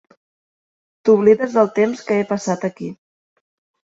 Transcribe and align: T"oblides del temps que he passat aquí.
T"oblides 1.09 1.57
del 1.57 1.69
temps 1.75 2.01
que 2.07 2.17
he 2.21 2.23
passat 2.31 2.65
aquí. 2.71 2.89